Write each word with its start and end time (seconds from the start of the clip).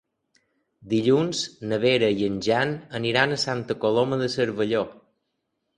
Dilluns 0.93 1.43
na 1.73 1.79
Vera 1.85 2.11
i 2.23 2.25
en 2.31 2.41
Jan 2.49 2.75
aniran 3.03 3.37
a 3.37 3.41
Santa 3.47 3.79
Coloma 3.87 4.23
de 4.25 4.33
Cervelló. 4.39 4.85